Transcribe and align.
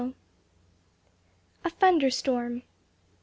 A 1.63 1.69
THUNDER 1.69 2.09
STORM. 2.09 2.63